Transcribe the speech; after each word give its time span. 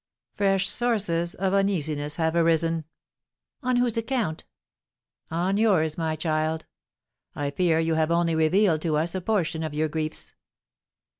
"Fresh 0.33 0.67
sources 0.67 1.35
of 1.35 1.53
uneasiness 1.53 2.15
have 2.15 2.33
arisen." 2.35 2.85
"On 3.61 3.75
whose 3.75 3.97
account?" 3.97 4.45
"On 5.29 5.57
yours, 5.57 5.95
my 5.95 6.15
child. 6.15 6.65
I 7.35 7.51
fear 7.51 7.77
you 7.79 7.93
have 7.93 8.09
only 8.09 8.33
revealed 8.33 8.81
to 8.81 8.97
us 8.97 9.13
a 9.13 9.21
portion 9.21 9.61
of 9.61 9.75
your 9.75 9.89
griefs." 9.89 10.33